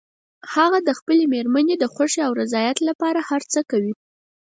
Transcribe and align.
هغه 0.53 0.79
د 0.87 0.89
خپلې 0.99 1.23
مېرمنې 1.33 1.75
د 1.79 1.85
خوښې 1.93 2.21
او 2.27 2.31
رضایت 2.41 2.77
لپاره 2.89 3.19
هر 3.29 3.41
څه 3.51 3.59
کوي 3.71 3.93